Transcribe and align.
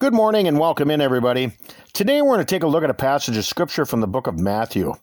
Good 0.00 0.14
morning 0.14 0.48
and 0.48 0.58
welcome 0.58 0.90
in, 0.90 1.02
everybody. 1.02 1.52
Today 1.92 2.22
we're 2.22 2.28
going 2.28 2.38
to 2.38 2.44
take 2.46 2.62
a 2.62 2.66
look 2.66 2.82
at 2.82 2.88
a 2.88 2.94
passage 2.94 3.36
of 3.36 3.44
scripture 3.44 3.84
from 3.84 4.00
the 4.00 4.06
book 4.06 4.26
of 4.26 4.38
Matthew. 4.38 4.94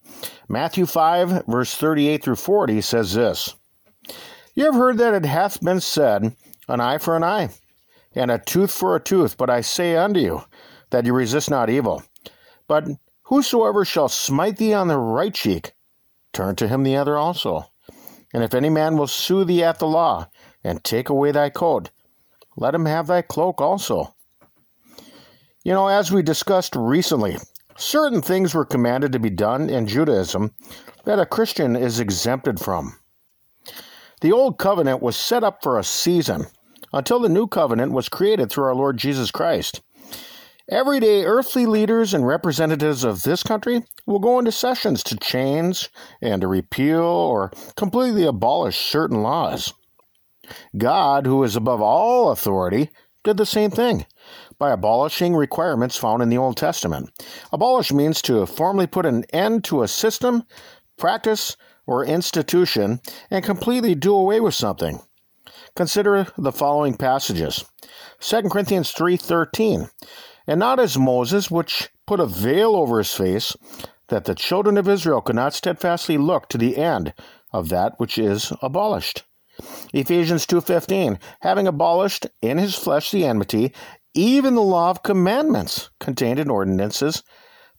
Matthew 0.50 0.88
5, 0.88 1.46
verse 1.46 1.76
38 1.76 2.24
through 2.24 2.38
40 2.38 2.82
says 2.82 3.14
this 3.14 3.54
You 4.56 4.66
have 4.66 4.74
heard 4.74 4.98
that 4.98 5.14
it 5.14 5.24
hath 5.24 5.62
been 5.62 5.82
said, 5.82 6.36
An 6.68 6.82
eye 6.82 6.98
for 6.98 7.16
an 7.16 7.24
eye, 7.24 7.50
and 8.16 8.32
a 8.32 8.40
tooth 8.40 8.72
for 8.72 8.96
a 8.96 9.00
tooth. 9.00 9.38
But 9.38 9.52
I 9.52 9.62
say 9.62 9.96
unto 9.96 10.20
you, 10.20 10.42
that 10.90 11.06
you 11.06 11.14
resist 11.14 11.52
not 11.52 11.70
evil. 11.70 12.02
But 12.68 12.88
whosoever 13.26 13.86
shall 13.86 14.10
smite 14.10 14.58
thee 14.58 14.74
on 14.74 14.88
the 14.88 14.98
right 14.98 15.32
cheek, 15.32 15.74
turn 16.34 16.56
to 16.56 16.68
him 16.68 16.82
the 16.82 16.98
other 16.98 17.18
also. 17.18 17.68
And 18.34 18.44
if 18.44 18.56
any 18.56 18.72
man 18.72 18.98
will 18.98 19.06
sue 19.06 19.44
thee 19.44 19.64
at 19.64 19.78
the 19.78 19.86
law, 19.86 20.28
and 20.64 20.84
take 20.84 21.08
away 21.08 21.32
thy 21.32 21.52
coat, 21.52 21.92
let 22.56 22.74
him 22.74 22.86
have 22.86 23.06
thy 23.06 23.22
cloak 23.22 23.62
also. 23.62 24.16
You 25.68 25.74
know, 25.74 25.90
as 25.90 26.14
we 26.14 26.22
discussed 26.22 26.78
recently, 26.78 27.36
certain 27.76 28.22
things 28.22 28.56
were 28.56 28.64
commanded 28.64 29.12
to 29.12 29.20
be 29.20 29.30
done 29.30 29.70
in 29.70 29.86
Judaism 29.86 30.54
that 31.04 31.20
a 31.20 31.26
Christian 31.26 31.76
is 31.76 32.00
exempted 32.00 32.58
from. 32.58 32.98
The 34.22 34.32
Old 34.32 34.58
Covenant 34.60 35.02
was 35.02 35.18
set 35.18 35.44
up 35.44 35.62
for 35.62 35.78
a 35.78 35.84
season 35.84 36.46
until 36.94 37.20
the 37.20 37.28
New 37.28 37.48
Covenant 37.48 37.92
was 37.92 38.08
created 38.08 38.50
through 38.50 38.64
our 38.64 38.76
Lord 38.76 38.96
Jesus 38.96 39.30
Christ. 39.30 39.82
Everyday 40.70 41.26
earthly 41.26 41.66
leaders 41.66 42.14
and 42.14 42.26
representatives 42.26 43.04
of 43.04 43.24
this 43.24 43.44
country 43.44 43.84
will 44.06 44.20
go 44.20 44.40
into 44.40 44.54
sessions 44.54 45.04
to 45.04 45.18
change 45.18 45.90
and 46.22 46.40
to 46.40 46.48
repeal 46.48 47.04
or 47.04 47.52
completely 47.76 48.24
abolish 48.24 48.78
certain 48.78 49.22
laws. 49.22 49.74
God, 50.78 51.26
who 51.26 51.44
is 51.44 51.58
above 51.58 51.82
all 51.82 52.32
authority, 52.32 52.90
did 53.26 53.36
the 53.36 53.46
same 53.46 53.70
thing 53.70 54.06
by 54.60 54.72
abolishing 54.72 55.36
requirements 55.36 55.98
found 55.98 56.22
in 56.22 56.30
the 56.30 56.38
Old 56.38 56.58
Testament. 56.58 57.12
Abolish 57.52 57.92
means 57.92 58.22
to 58.24 58.46
formally 58.46 58.88
put 58.88 59.06
an 59.06 59.24
end 59.34 59.64
to 59.66 59.84
a 59.84 59.88
system, 59.88 60.44
practice, 60.98 61.56
or 61.86 62.04
institution 62.06 63.00
and 63.30 63.46
completely 63.46 63.96
do 63.96 64.16
away 64.16 64.40
with 64.40 64.54
something. 64.54 65.00
Consider 65.76 66.28
the 66.38 66.52
following 66.52 66.96
passages. 66.96 67.64
2 68.20 68.50
Corinthians 68.50 68.92
3:13. 68.92 69.90
And 70.48 70.60
not 70.60 70.80
as 70.80 70.98
Moses 70.98 71.52
which 71.52 71.90
put 72.06 72.20
a 72.20 72.26
veil 72.26 72.76
over 72.76 72.98
his 72.98 73.14
face 73.14 73.56
that 74.08 74.26
the 74.26 74.36
children 74.36 74.78
of 74.78 74.88
Israel 74.88 75.22
could 75.22 75.36
not 75.36 75.54
steadfastly 75.54 76.18
look 76.18 76.48
to 76.50 76.58
the 76.58 76.78
end 76.78 77.14
of 77.52 77.70
that 77.70 78.00
which 78.00 78.18
is 78.18 78.54
abolished. 78.62 79.24
Ephesians 79.94 80.46
2:15 80.46 81.20
having 81.42 81.68
abolished 81.68 82.28
in 82.42 82.58
his 82.58 82.76
flesh 82.76 83.12
the 83.12 83.26
enmity 83.26 83.74
even 84.14 84.56
the 84.56 84.62
law 84.62 84.90
of 84.90 85.04
commandments 85.04 85.90
contained 86.00 86.40
in 86.40 86.50
ordinances 86.50 87.24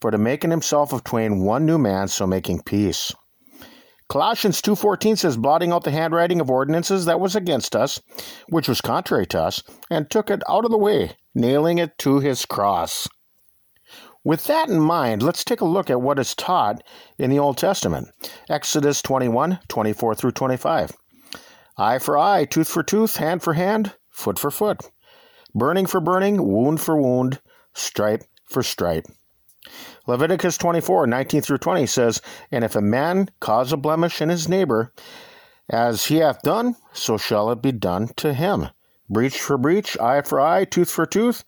for 0.00 0.10
to 0.10 0.18
make 0.18 0.44
in 0.44 0.50
himself 0.50 0.92
of 0.92 1.04
twain 1.04 1.40
one 1.40 1.66
new 1.66 1.78
man 1.78 2.08
so 2.08 2.26
making 2.26 2.62
peace. 2.62 3.12
Colossians 4.08 4.62
2:14 4.62 5.16
says 5.16 5.36
blotting 5.36 5.70
out 5.70 5.84
the 5.84 5.90
handwriting 5.90 6.40
of 6.40 6.50
ordinances 6.50 7.04
that 7.04 7.20
was 7.20 7.36
against 7.36 7.76
us 7.76 8.00
which 8.48 8.68
was 8.68 8.80
contrary 8.80 9.26
to 9.26 9.40
us 9.40 9.62
and 9.90 10.10
took 10.10 10.30
it 10.30 10.42
out 10.48 10.64
of 10.64 10.70
the 10.70 10.78
way 10.78 11.16
nailing 11.34 11.78
it 11.78 11.98
to 11.98 12.18
his 12.18 12.46
cross. 12.46 13.08
With 14.24 14.44
that 14.44 14.68
in 14.68 14.80
mind, 14.80 15.22
let's 15.22 15.44
take 15.44 15.60
a 15.60 15.66
look 15.66 15.90
at 15.90 16.00
what 16.00 16.18
is 16.18 16.34
taught 16.34 16.82
in 17.18 17.30
the 17.30 17.38
Old 17.38 17.56
Testament. 17.56 18.08
Exodus 18.48 19.00
21, 19.02 19.60
24 19.68 20.14
through 20.14 20.32
25. 20.32 20.92
Eye 21.76 21.98
for 21.98 22.18
eye, 22.18 22.44
tooth 22.44 22.68
for 22.68 22.82
tooth, 22.82 23.16
hand 23.16 23.42
for 23.42 23.54
hand, 23.54 23.94
foot 24.10 24.38
for 24.38 24.50
foot. 24.50 24.80
Burning 25.54 25.86
for 25.86 26.00
burning, 26.00 26.42
wound 26.46 26.80
for 26.80 27.00
wound, 27.00 27.40
stripe 27.74 28.24
for 28.44 28.62
stripe. 28.62 29.06
Leviticus 30.06 30.56
24, 30.56 31.06
19 31.06 31.42
through 31.42 31.58
20 31.58 31.86
says, 31.86 32.22
And 32.50 32.64
if 32.64 32.76
a 32.76 32.80
man 32.80 33.28
cause 33.40 33.72
a 33.72 33.76
blemish 33.76 34.20
in 34.22 34.28
his 34.28 34.48
neighbor, 34.48 34.92
as 35.70 36.06
he 36.06 36.16
hath 36.16 36.40
done, 36.42 36.76
so 36.92 37.18
shall 37.18 37.50
it 37.50 37.60
be 37.60 37.72
done 37.72 38.08
to 38.16 38.32
him. 38.32 38.68
Breach 39.10 39.38
for 39.40 39.58
breach, 39.58 39.98
eye 39.98 40.22
for 40.22 40.40
eye, 40.40 40.64
tooth 40.64 40.90
for 40.90 41.06
tooth. 41.06 41.44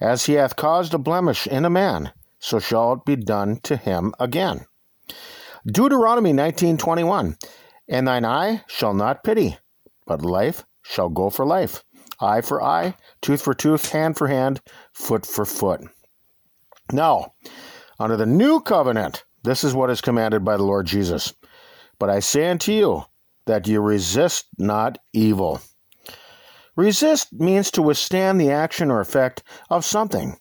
As 0.00 0.26
he 0.26 0.34
hath 0.34 0.56
caused 0.56 0.94
a 0.94 0.98
blemish 0.98 1.46
in 1.46 1.64
a 1.64 1.70
man, 1.70 2.12
so 2.38 2.58
shall 2.58 2.94
it 2.94 3.04
be 3.04 3.14
done 3.14 3.60
to 3.62 3.76
him 3.76 4.14
again. 4.18 4.66
Deuteronomy 5.64 6.32
19:21 6.32 7.36
And 7.88 8.08
thine 8.08 8.24
eye 8.24 8.64
shall 8.66 8.94
not 8.94 9.22
pity, 9.22 9.58
but 10.06 10.22
life 10.22 10.64
shall 10.82 11.08
go 11.08 11.30
for 11.30 11.46
life, 11.46 11.84
eye 12.22 12.40
for 12.40 12.62
eye, 12.62 12.94
tooth 13.20 13.42
for 13.42 13.54
tooth, 13.54 13.90
hand 13.90 14.16
for 14.16 14.28
hand, 14.28 14.60
foot 14.92 15.26
for 15.26 15.44
foot. 15.44 15.82
Now, 16.92 17.34
under 17.98 18.16
the 18.16 18.26
new 18.26 18.60
covenant, 18.60 19.24
this 19.44 19.64
is 19.64 19.74
what 19.74 19.90
is 19.90 20.00
commanded 20.00 20.44
by 20.44 20.56
the 20.56 20.62
Lord 20.62 20.86
Jesus. 20.86 21.34
But 21.98 22.10
I 22.10 22.20
say 22.20 22.50
unto 22.50 22.72
you 22.72 23.04
that 23.46 23.66
you 23.66 23.80
resist 23.80 24.46
not 24.58 24.98
evil. 25.12 25.60
Resist 26.76 27.32
means 27.32 27.70
to 27.72 27.82
withstand 27.82 28.40
the 28.40 28.50
action 28.50 28.90
or 28.90 29.00
effect 29.00 29.42
of 29.68 29.84
something. 29.84 30.36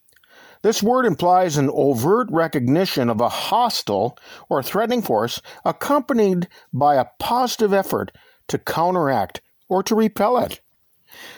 This 0.61 0.83
word 0.83 1.05
implies 1.05 1.57
an 1.57 1.69
overt 1.73 2.27
recognition 2.31 3.09
of 3.09 3.19
a 3.19 3.29
hostile 3.29 4.17
or 4.47 4.61
threatening 4.61 5.01
force 5.01 5.41
accompanied 5.65 6.47
by 6.71 6.95
a 6.95 7.07
positive 7.19 7.73
effort 7.73 8.11
to 8.47 8.59
counteract 8.59 9.41
or 9.67 9.81
to 9.83 9.95
repel 9.95 10.37
it. 10.37 10.61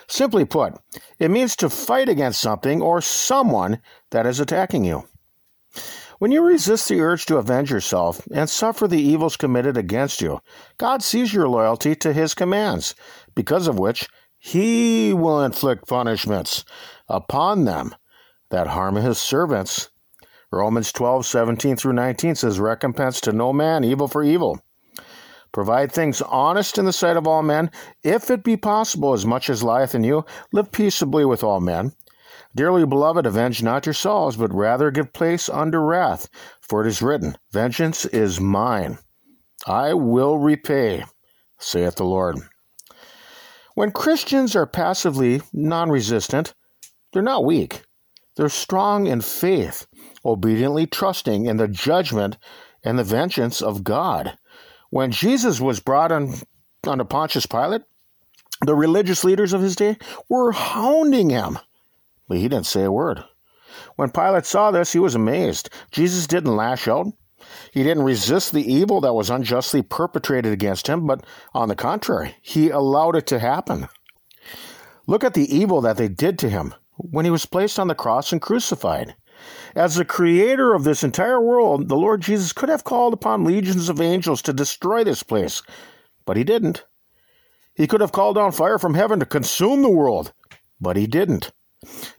Simply 0.08 0.46
put, 0.46 0.76
it 1.20 1.32
means 1.32 1.56
to 1.58 1.70
fight 1.70 2.10
against 2.10 2.42
something 2.42 2.82
or 2.82 3.02
someone 3.02 3.82
that 4.12 4.26
is 4.26 4.40
attacking 4.40 4.86
you. 4.86 5.04
When 6.20 6.32
you 6.32 6.42
resist 6.42 6.88
the 6.88 7.02
urge 7.02 7.26
to 7.26 7.38
avenge 7.38 7.72
yourself 7.72 8.26
and 8.34 8.50
suffer 8.50 8.88
the 8.88 9.02
evils 9.02 9.36
committed 9.36 9.76
against 9.76 10.22
you, 10.22 10.40
God 10.78 11.04
sees 11.04 11.34
your 11.34 11.50
loyalty 11.50 11.96
to 11.96 12.14
His 12.14 12.34
commands, 12.34 12.96
because 13.36 13.68
of 13.68 13.80
which 13.80 14.08
He 14.38 15.14
will 15.14 15.44
inflict 15.44 15.88
punishments 15.88 16.64
upon 17.10 17.66
them 17.66 17.96
that 18.52 18.68
harm 18.68 18.96
His 18.96 19.18
servants. 19.18 19.90
Romans 20.52 20.92
12, 20.92 21.26
17 21.26 21.76
through 21.76 21.94
19 21.94 22.36
says, 22.36 22.60
Recompense 22.60 23.20
to 23.22 23.34
no 23.34 23.52
man 23.52 23.84
evil 23.84 24.08
for 24.08 24.24
evil. 24.24 24.62
Provide 25.53 25.91
things 25.91 26.22
honest 26.24 26.80
in 26.80 26.86
the 26.86 26.91
sight 26.91 27.16
of 27.16 27.28
all 27.28 27.44
men, 27.44 27.69
if 28.03 28.31
it 28.31 28.44
be 28.44 28.58
possible, 28.58 29.14
as 29.14 29.25
much 29.25 29.50
as 29.50 29.64
lieth 29.64 29.94
in 29.94 30.03
you, 30.03 30.25
live 30.52 30.72
peaceably 30.72 31.24
with 31.24 31.44
all 31.44 31.62
men. 31.62 31.94
Dearly 32.56 32.86
beloved, 32.86 33.25
avenge 33.28 33.62
not 33.62 33.86
yourselves, 33.86 34.36
but 34.36 34.53
rather 34.53 34.90
give 34.90 35.13
place 35.13 35.50
unto 35.50 35.78
wrath, 35.78 36.28
for 36.59 36.81
it 36.84 36.88
is 36.88 37.03
written, 37.03 37.38
Vengeance 37.52 38.06
is 38.06 38.42
mine. 38.42 38.97
I 39.68 39.94
will 39.94 40.40
repay, 40.40 41.06
saith 41.59 41.96
the 41.96 42.03
Lord. 42.03 42.38
When 43.75 43.92
Christians 43.92 44.56
are 44.56 44.66
passively 44.66 45.42
non 45.53 45.90
resistant, 45.90 46.56
they're 47.12 47.22
not 47.22 47.46
weak. 47.46 47.84
They're 48.36 48.50
strong 48.50 49.06
in 49.06 49.22
faith, 49.22 49.86
obediently 50.25 50.88
trusting 50.88 51.46
in 51.46 51.58
the 51.58 51.68
judgment 51.68 52.38
and 52.84 52.97
the 52.97 53.03
vengeance 53.03 53.62
of 53.62 53.84
God. 53.84 54.38
When 54.94 55.09
Jesus 55.09 55.59
was 55.59 55.80
brought 55.80 56.12
on 56.12 56.36
under 56.86 57.04
Pontius 57.04 57.48
Pilate, 57.48 57.81
the 58.64 58.76
religious 58.76 59.24
leaders 59.24 59.52
of 59.52 59.59
his 59.59 59.76
day 59.76 59.98
were 60.30 60.52
hounding 60.52 61.31
him, 61.31 61.58
but 62.28 62.38
he 62.38 62.44
didn't 62.44 62.68
say 62.68 62.84
a 62.84 62.92
word. 62.92 63.24
When 63.96 64.12
Pilate 64.12 64.46
saw 64.46 64.70
this, 64.70 64.94
he 64.94 65.00
was 65.00 65.16
amazed. 65.16 65.72
Jesus 65.90 66.28
didn't 66.28 66.56
lash 66.56 66.88
out. 66.88 67.08
He 67.72 67.81
didn't 67.81 68.04
resist 68.04 68.52
the 68.52 68.72
evil 68.72 69.02
that 69.02 69.16
was 69.16 69.31
unjustly 69.31 69.81
perpetrated 69.81 70.54
against 70.54 70.86
him, 70.86 71.08
but 71.08 71.25
on 71.56 71.70
the 71.70 71.75
contrary, 71.75 72.36
he 72.44 72.70
allowed 72.70 73.16
it 73.16 73.25
to 73.28 73.40
happen. 73.40 73.88
Look 75.08 75.24
at 75.24 75.34
the 75.34 75.52
evil 75.52 75.81
that 75.81 75.98
they 75.98 76.08
did 76.08 76.38
to 76.38 76.50
him 76.52 76.75
when 76.98 77.25
he 77.25 77.31
was 77.31 77.48
placed 77.48 77.80
on 77.80 77.88
the 77.88 77.96
cross 77.96 78.31
and 78.31 78.40
crucified. 78.40 79.16
As 79.75 79.95
the 79.95 80.06
creator 80.06 80.74
of 80.74 80.84
this 80.84 81.04
entire 81.04 81.42
world, 81.42 81.90
the 81.90 81.98
Lord 81.98 82.22
Jesus 82.22 82.54
could 82.54 82.69
have 82.69 82.84
called 82.84 83.13
upon 83.13 83.44
legions 83.44 83.90
of 83.90 84.01
angels 84.01 84.42
to 84.44 84.54
destroy 84.54 85.04
this 85.04 85.24
place, 85.24 85.62
but 86.25 86.38
he 86.38 86.44
didn't. 86.44 86.86
He 87.75 87.88
could 87.88 88.01
have 88.01 88.12
called 88.12 88.36
down 88.36 88.51
fire 88.51 88.78
from 88.78 88.94
heaven 88.94 89.19
to 89.19 89.25
consume 89.25 89.81
the 89.81 89.90
world, 89.90 90.34
but 90.80 90.95
he 90.95 91.07
didn't. 91.07 91.51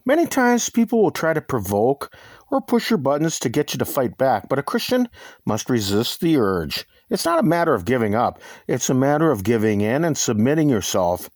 Many 0.04 0.26
times 0.26 0.68
people 0.68 1.02
will 1.02 1.10
try 1.10 1.32
to 1.32 1.40
provoke 1.40 2.14
or 2.50 2.60
push 2.60 2.90
your 2.90 2.98
buttons 2.98 3.38
to 3.38 3.48
get 3.48 3.72
you 3.72 3.78
to 3.78 3.84
fight 3.84 4.18
back, 4.18 4.48
but 4.48 4.58
a 4.58 4.62
Christian 4.62 5.08
must 5.46 5.70
resist 5.70 6.20
the 6.20 6.36
urge. 6.36 6.84
It's 7.08 7.24
not 7.24 7.38
a 7.38 7.44
matter 7.44 7.74
of 7.74 7.84
giving 7.84 8.14
up, 8.14 8.40
it's 8.66 8.90
a 8.90 8.94
matter 8.94 9.30
of 9.30 9.44
giving 9.44 9.80
in 9.80 10.04
and 10.04 10.18
submitting 10.18 10.68
yourself 10.68 11.30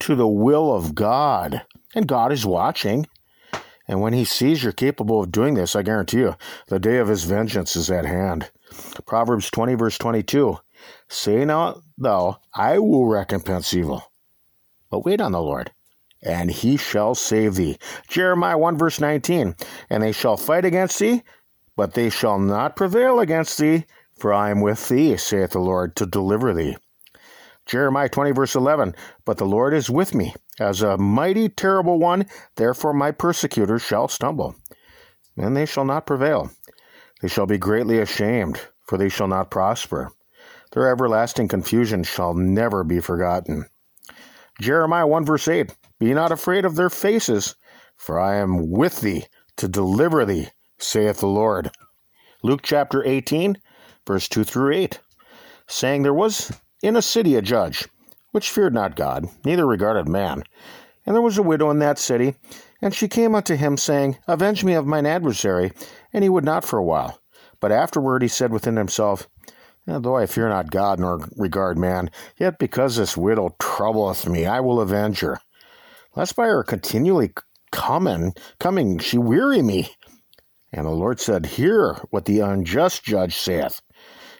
to 0.00 0.16
the 0.16 0.26
will 0.26 0.74
of 0.74 0.94
God. 0.94 1.62
And 1.94 2.08
God 2.08 2.32
is 2.32 2.46
watching. 2.46 3.06
And 3.92 4.00
when 4.00 4.14
he 4.14 4.24
sees 4.24 4.62
you're 4.62 4.72
capable 4.72 5.22
of 5.22 5.30
doing 5.30 5.52
this, 5.52 5.76
I 5.76 5.82
guarantee 5.82 6.20
you, 6.20 6.34
the 6.68 6.78
day 6.78 6.96
of 6.96 7.08
his 7.08 7.24
vengeance 7.24 7.76
is 7.76 7.90
at 7.90 8.06
hand. 8.06 8.50
Proverbs 9.04 9.50
20, 9.50 9.74
verse 9.74 9.98
22 9.98 10.56
Say 11.08 11.44
not 11.44 11.82
thou, 11.98 12.38
I 12.54 12.78
will 12.78 13.04
recompense 13.04 13.74
evil. 13.74 14.10
But 14.88 15.04
wait 15.04 15.20
on 15.20 15.32
the 15.32 15.42
Lord, 15.42 15.72
and 16.22 16.50
he 16.50 16.78
shall 16.78 17.14
save 17.14 17.56
thee. 17.56 17.76
Jeremiah 18.08 18.56
1 18.56 18.78
verse 18.78 18.98
19. 18.98 19.56
And 19.90 20.02
they 20.02 20.12
shall 20.12 20.38
fight 20.38 20.64
against 20.64 20.98
thee, 20.98 21.22
but 21.76 21.92
they 21.92 22.08
shall 22.08 22.38
not 22.38 22.76
prevail 22.76 23.20
against 23.20 23.58
thee, 23.58 23.84
for 24.18 24.32
I 24.32 24.48
am 24.48 24.62
with 24.62 24.88
thee, 24.88 25.18
saith 25.18 25.50
the 25.50 25.58
Lord, 25.58 25.96
to 25.96 26.06
deliver 26.06 26.54
thee. 26.54 26.78
Jeremiah 27.66 28.08
20 28.08 28.30
verse 28.30 28.54
11. 28.54 28.94
But 29.26 29.36
the 29.36 29.44
Lord 29.44 29.74
is 29.74 29.90
with 29.90 30.14
me, 30.14 30.34
as 30.62 30.82
a 30.82 30.96
mighty 30.96 31.48
terrible 31.48 31.98
one, 31.98 32.26
therefore 32.56 32.92
my 32.92 33.10
persecutors 33.10 33.82
shall 33.82 34.08
stumble, 34.08 34.54
and 35.36 35.56
they 35.56 35.66
shall 35.66 35.84
not 35.84 36.06
prevail. 36.06 36.50
They 37.20 37.28
shall 37.28 37.46
be 37.46 37.58
greatly 37.58 37.98
ashamed, 37.98 38.60
for 38.86 38.96
they 38.96 39.08
shall 39.08 39.28
not 39.28 39.50
prosper. 39.50 40.10
Their 40.72 40.88
everlasting 40.88 41.48
confusion 41.48 42.02
shall 42.02 42.34
never 42.34 42.82
be 42.84 43.00
forgotten. 43.00 43.66
Jeremiah 44.60 45.06
1 45.06 45.24
verse 45.24 45.48
8 45.48 45.74
Be 45.98 46.14
not 46.14 46.32
afraid 46.32 46.64
of 46.64 46.76
their 46.76 46.90
faces, 46.90 47.54
for 47.96 48.18
I 48.18 48.36
am 48.36 48.70
with 48.70 49.00
thee 49.00 49.26
to 49.56 49.68
deliver 49.68 50.24
thee, 50.24 50.48
saith 50.78 51.20
the 51.20 51.26
Lord. 51.26 51.70
Luke 52.42 52.60
chapter 52.62 53.04
18, 53.04 53.58
verse 54.06 54.28
2 54.28 54.44
through 54.44 54.74
8, 54.74 55.00
saying, 55.68 56.02
There 56.02 56.14
was 56.14 56.52
in 56.82 56.96
a 56.96 57.02
city 57.02 57.36
a 57.36 57.42
judge, 57.42 57.86
which 58.32 58.50
feared 58.50 58.74
not 58.74 58.96
God, 58.96 59.28
neither 59.44 59.66
regarded 59.66 60.08
man. 60.08 60.42
And 61.06 61.14
there 61.14 61.22
was 61.22 61.38
a 61.38 61.42
widow 61.42 61.70
in 61.70 61.78
that 61.78 61.98
city, 61.98 62.34
and 62.80 62.94
she 62.94 63.08
came 63.08 63.34
unto 63.34 63.54
him, 63.54 63.76
saying, 63.76 64.18
Avenge 64.26 64.64
me 64.64 64.74
of 64.74 64.86
mine 64.86 65.06
adversary. 65.06 65.72
And 66.12 66.24
he 66.24 66.28
would 66.28 66.44
not 66.44 66.64
for 66.64 66.78
a 66.78 66.84
while. 66.84 67.20
But 67.60 67.72
afterward 67.72 68.22
he 68.22 68.28
said 68.28 68.52
within 68.52 68.76
himself, 68.76 69.28
eh, 69.86 69.98
Though 70.00 70.16
I 70.16 70.26
fear 70.26 70.48
not 70.48 70.70
God 70.70 70.98
nor 70.98 71.28
regard 71.36 71.78
man, 71.78 72.10
yet 72.36 72.58
because 72.58 72.96
this 72.96 73.16
widow 73.16 73.54
troubleth 73.60 74.28
me, 74.28 74.46
I 74.46 74.60
will 74.60 74.80
avenge 74.80 75.20
her. 75.20 75.38
Lest 76.16 76.36
by 76.36 76.46
her 76.48 76.62
continually 76.62 77.32
coming, 77.70 78.34
coming, 78.58 78.98
she 78.98 79.16
weary 79.16 79.62
me. 79.62 79.90
And 80.72 80.86
the 80.86 80.90
Lord 80.90 81.20
said, 81.20 81.46
Hear 81.46 81.94
what 82.10 82.24
the 82.24 82.40
unjust 82.40 83.04
judge 83.04 83.36
saith. 83.36 83.80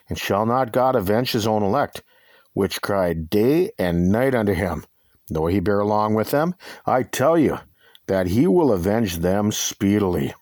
And 0.09 0.17
shall 0.17 0.45
not 0.45 0.73
God 0.73 0.95
avenge 0.95 1.31
his 1.31 1.47
own 1.47 1.63
elect, 1.63 2.03
which 2.53 2.81
cried 2.81 3.29
day 3.29 3.71
and 3.77 4.11
night 4.11 4.35
unto 4.35 4.53
him? 4.53 4.85
Though 5.29 5.47
he 5.47 5.59
bear 5.59 5.79
along 5.79 6.13
with 6.15 6.31
them, 6.31 6.55
I 6.85 7.03
tell 7.03 7.37
you 7.37 7.59
that 8.07 8.27
he 8.27 8.47
will 8.47 8.71
avenge 8.71 9.17
them 9.17 9.51
speedily. 9.51 10.33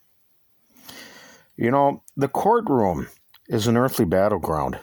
You 1.55 1.71
know, 1.71 2.03
the 2.17 2.27
courtroom 2.27 3.07
is 3.47 3.67
an 3.67 3.77
earthly 3.77 4.05
battleground 4.05 4.79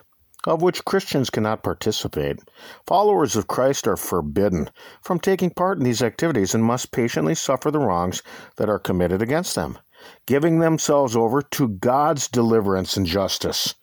of 0.46 0.62
which 0.62 0.84
Christians 0.84 1.30
cannot 1.30 1.62
participate. 1.62 2.38
Followers 2.86 3.36
of 3.36 3.48
Christ 3.48 3.86
are 3.86 3.96
forbidden 3.96 4.70
from 5.02 5.18
taking 5.18 5.50
part 5.50 5.78
in 5.78 5.84
these 5.84 6.02
activities 6.02 6.54
and 6.54 6.64
must 6.64 6.92
patiently 6.92 7.34
suffer 7.34 7.70
the 7.70 7.78
wrongs 7.78 8.22
that 8.56 8.68
are 8.68 8.78
committed 8.78 9.20
against 9.20 9.54
them, 9.54 9.78
giving 10.26 10.58
themselves 10.58 11.16
over 11.16 11.42
to 11.42 11.68
God's 11.68 12.28
deliverance 12.28 12.96
and 12.96 13.06
justice, 13.06 13.74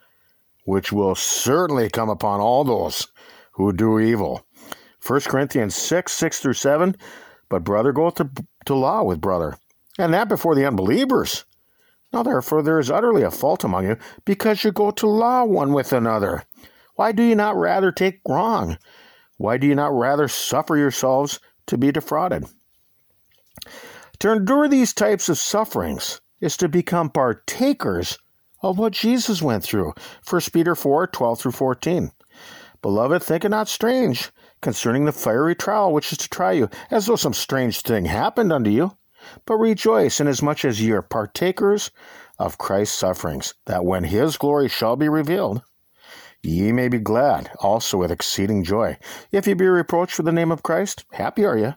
which 0.64 0.92
will 0.92 1.14
certainly 1.14 1.90
come 1.90 2.10
upon 2.10 2.40
all 2.40 2.64
those 2.64 3.08
who 3.56 3.74
do 3.74 4.00
evil. 4.00 4.46
1 5.06 5.22
Corinthians 5.22 5.76
6 5.76 6.12
6 6.12 6.40
through 6.40 6.54
7. 6.54 6.96
But 7.50 7.64
brother 7.64 7.92
goeth 7.92 8.16
to, 8.16 8.30
to 8.66 8.76
law 8.76 9.04
with 9.04 9.22
brother, 9.22 9.58
and 10.00 10.14
that 10.14 10.30
before 10.30 10.56
the 10.56 10.66
unbelievers. 10.66 11.46
Now 12.12 12.24
therefore 12.24 12.64
there 12.64 12.80
is 12.80 12.90
utterly 12.90 13.24
a 13.24 13.32
fault 13.32 13.64
among 13.64 13.86
you, 13.88 13.98
because 14.26 14.64
you 14.64 14.72
go 14.72 14.92
to 14.92 15.08
law 15.08 15.44
one 15.44 15.74
with 15.74 15.94
another. 15.94 16.44
Why 16.96 17.12
do 17.12 17.24
you 17.24 17.36
not 17.36 17.56
rather 17.56 17.92
take 17.92 18.22
wrong? 18.28 18.78
Why 19.38 19.58
do 19.58 19.68
you 19.68 19.76
not 19.76 19.94
rather 19.94 20.28
suffer 20.28 20.78
yourselves 20.78 21.40
to 21.68 21.78
be 21.78 21.92
defrauded? 21.92 22.46
To 24.20 24.32
endure 24.32 24.68
these 24.68 24.94
types 24.94 25.30
of 25.30 25.38
sufferings 25.38 26.22
is 26.40 26.58
to 26.58 26.70
become 26.70 27.10
partakers 27.10 28.18
of 28.62 28.78
what 28.78 28.94
Jesus 28.94 29.42
went 29.42 29.64
through. 29.64 29.94
1 30.28 30.42
Peter 30.54 30.74
4 30.74 31.08
12 31.08 31.40
through 31.40 31.52
14. 31.52 32.12
Beloved, 32.86 33.24
think 33.24 33.44
it 33.44 33.50
not 33.50 33.68
strange 33.68 34.30
concerning 34.62 35.06
the 35.06 35.12
fiery 35.12 35.56
trial 35.56 35.92
which 35.92 36.12
is 36.12 36.20
to 36.20 36.30
try 36.30 36.52
you, 36.52 36.70
as 36.92 37.08
though 37.08 37.16
some 37.16 37.34
strange 37.34 37.82
thing 37.82 38.06
happened 38.06 38.54
unto 38.54 38.70
you. 38.70 38.96
But 39.48 39.56
rejoice 39.56 40.20
inasmuch 40.20 40.64
as 40.64 40.80
ye 40.80 40.92
are 40.92 41.02
partakers 41.02 41.90
of 42.38 42.60
Christ's 42.60 42.96
sufferings, 42.96 43.56
that 43.66 43.86
when 43.86 44.04
his 44.04 44.38
glory 44.38 44.70
shall 44.70 44.96
be 44.96 45.10
revealed, 45.10 45.64
Ye 46.44 46.72
may 46.72 46.88
be 46.88 47.00
glad 47.00 47.50
also 47.60 47.98
with 47.98 48.12
exceeding 48.12 48.64
joy. 48.64 49.00
If 49.32 49.48
ye 49.48 49.56
be 49.56 49.66
reproached 49.66 50.14
for 50.14 50.22
the 50.22 50.32
name 50.32 50.52
of 50.52 50.62
Christ, 50.62 51.06
happy 51.14 51.44
are 51.44 51.58
ye. 51.58 51.72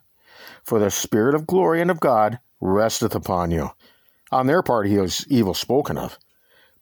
For 0.62 0.78
the 0.78 0.90
Spirit 0.90 1.34
of 1.34 1.46
glory 1.46 1.80
and 1.80 1.90
of 1.90 2.00
God 2.00 2.38
resteth 2.60 3.14
upon 3.14 3.50
you. 3.50 3.70
On 4.30 4.46
their 4.46 4.62
part 4.62 4.86
he 4.86 4.96
is 4.96 5.24
evil 5.30 5.54
spoken 5.54 5.96
of, 5.96 6.18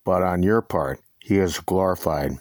but 0.02 0.24
on 0.24 0.42
your 0.42 0.62
part 0.62 0.98
he 1.20 1.38
is 1.38 1.60
glorified. 1.60 2.32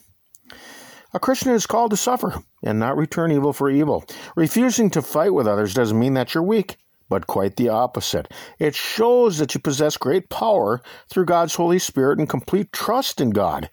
A 1.15 1.19
Christian 1.19 1.53
is 1.53 1.65
called 1.65 1.89
to 1.89 1.97
suffer 1.97 2.44
and 2.62 2.77
not 2.77 2.95
return 2.95 3.31
evil 3.31 3.53
for 3.53 3.71
evil. 3.71 4.06
Refusing 4.35 4.91
to 4.91 5.01
fight 5.01 5.33
with 5.33 5.47
others 5.47 5.73
doesn't 5.73 5.97
mean 5.97 6.13
that 6.13 6.35
you're 6.35 6.44
weak, 6.44 6.77
but 7.09 7.25
quite 7.25 7.56
the 7.56 7.69
opposite. 7.69 8.31
It 8.59 8.75
shows 8.75 9.39
that 9.39 9.56
you 9.56 9.59
possess 9.59 9.97
great 9.97 10.29
power 10.29 10.83
through 11.09 11.25
God's 11.25 11.56
Holy 11.56 11.79
Spirit 11.79 12.19
and 12.19 12.29
complete 12.29 12.71
trust 12.71 13.19
in 13.19 13.31
God 13.31 13.69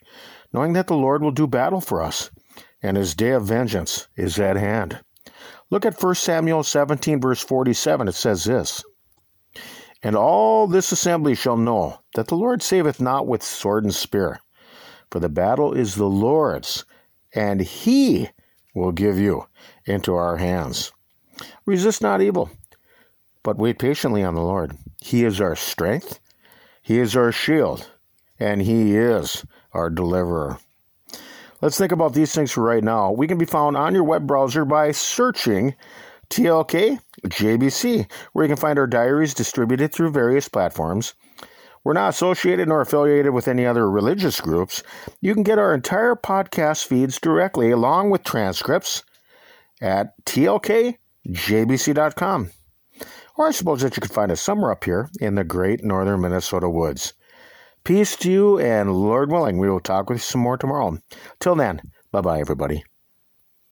knowing 0.53 0.75
that 0.75 0.87
the 0.87 0.97
Lord 0.97 1.23
will 1.23 1.31
do 1.31 1.47
battle 1.47 1.81
for 1.81 2.03
us, 2.03 2.31
and 2.83 2.97
his 2.97 3.15
day 3.15 3.31
of 3.31 3.47
vengeance 3.47 4.09
is 4.17 4.39
at 4.39 4.57
hand. 4.57 5.01
Look 5.71 5.87
at 5.87 6.01
1 6.01 6.15
Samuel 6.15 6.63
17, 6.63 7.21
verse 7.21 7.41
47. 7.43 8.09
It 8.09 8.15
says 8.15 8.45
this 8.45 8.85
And 10.03 10.15
all 10.15 10.67
this 10.67 10.93
assembly 10.93 11.35
shall 11.35 11.57
know 11.57 12.01
that 12.15 12.29
the 12.29 12.37
Lord 12.37 12.63
saveth 12.63 13.01
not 13.01 13.27
with 13.27 13.43
sword 13.43 13.85
and 13.85 13.95
spear, 13.95 14.41
for 15.11 15.21
the 15.21 15.31
battle 15.31 15.73
is 15.73 15.95
the 15.95 16.09
Lord's, 16.09 16.85
and 17.35 17.61
he 17.61 18.29
will 18.75 18.93
give 18.93 19.19
you 19.19 19.47
into 19.85 20.15
our 20.15 20.37
hands. 20.37 20.93
Resist 21.67 22.03
not 22.03 22.21
evil, 22.21 22.51
but 23.43 23.59
wait 23.59 23.79
patiently 23.79 24.23
on 24.23 24.35
the 24.35 24.43
Lord. 24.43 24.77
He 25.01 25.25
is 25.25 25.41
our 25.41 25.57
strength, 25.57 26.21
He 26.83 26.99
is 26.99 27.17
our 27.17 27.33
shield, 27.33 27.91
and 28.39 28.63
He 28.63 28.97
is 28.97 29.45
our 29.73 29.91
deliverer. 29.91 30.59
Let's 31.61 31.79
think 31.79 31.93
about 31.93 32.13
these 32.13 32.35
things 32.35 32.51
for 32.51 32.63
right 32.63 32.83
now. 32.83 33.13
We 33.13 33.29
can 33.29 33.39
be 33.39 33.45
found 33.45 33.77
on 33.77 33.95
your 33.95 34.05
web 34.05 34.27
browser 34.27 34.65
by 34.65 34.91
searching 34.91 35.75
TLK 36.29 36.99
JBC, 37.27 38.11
where 38.33 38.45
you 38.45 38.49
can 38.49 38.57
find 38.57 38.79
our 38.79 38.87
diaries 38.87 39.35
distributed 39.35 39.93
through 39.93 40.11
various 40.11 40.49
platforms. 40.49 41.15
We're 41.85 41.95
not 41.95 42.11
associated 42.11 42.69
nor 42.69 42.81
affiliated 42.81 43.33
with 43.33 43.49
any 43.49 43.67
other 43.67 43.91
religious 43.91 44.41
groups. 44.41 44.83
You 45.21 45.35
can 45.35 45.43
get 45.43 45.59
our 45.59 45.75
entire 45.75 46.15
podcast 46.15 46.87
feeds 46.87 47.19
directly, 47.19 47.71
along 47.71 48.11
with 48.11 48.23
transcripts, 48.23 49.03
at 49.81 50.13
tlkjbc.com. 50.25 50.99
Or 53.37 53.49
I 53.49 53.51
suppose 53.51 53.81
that 53.81 53.97
you 53.97 54.01
could 54.01 54.13
find 54.13 54.31
us 54.31 54.41
somewhere 54.41 54.71
up 54.71 54.85
here 54.85 55.09
in 55.21 55.35
the 55.35 55.45
great 55.45 55.83
northern 55.83 56.21
Minnesota 56.21 56.69
woods. 56.69 57.15
Peace 57.85 58.15
to 58.19 58.31
you, 58.31 58.61
and 58.61 58.93
Lord 58.95 59.33
willing, 59.33 59.59
we 59.59 59.69
will 59.69 59.81
talk 59.81 60.09
with 60.09 60.19
you 60.19 60.23
some 60.23 60.41
more 60.41 60.57
tomorrow. 60.57 60.99
Till 61.41 61.57
then, 61.57 61.81
bye 62.13 62.21
bye, 62.21 62.39
everybody. 62.39 62.85